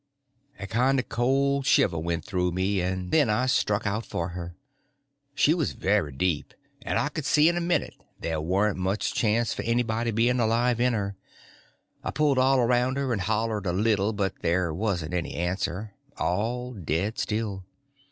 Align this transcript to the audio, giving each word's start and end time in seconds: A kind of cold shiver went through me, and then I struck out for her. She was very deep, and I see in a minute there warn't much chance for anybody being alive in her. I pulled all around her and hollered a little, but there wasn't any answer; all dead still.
A 0.59 0.65
kind 0.65 0.97
of 0.97 1.09
cold 1.09 1.67
shiver 1.67 1.99
went 1.99 2.25
through 2.25 2.51
me, 2.51 2.81
and 2.81 3.11
then 3.11 3.29
I 3.29 3.45
struck 3.45 3.85
out 3.85 4.03
for 4.03 4.29
her. 4.29 4.55
She 5.35 5.53
was 5.53 5.73
very 5.73 6.11
deep, 6.11 6.55
and 6.81 6.97
I 6.97 7.11
see 7.21 7.47
in 7.47 7.55
a 7.55 7.61
minute 7.61 7.93
there 8.19 8.41
warn't 8.41 8.77
much 8.79 9.13
chance 9.13 9.53
for 9.53 9.61
anybody 9.61 10.09
being 10.09 10.39
alive 10.39 10.81
in 10.81 10.93
her. 10.93 11.17
I 12.03 12.09
pulled 12.09 12.39
all 12.39 12.59
around 12.59 12.97
her 12.97 13.13
and 13.13 13.21
hollered 13.21 13.67
a 13.67 13.73
little, 13.73 14.11
but 14.11 14.33
there 14.41 14.73
wasn't 14.73 15.13
any 15.13 15.35
answer; 15.35 15.93
all 16.17 16.73
dead 16.73 17.19
still. 17.19 17.63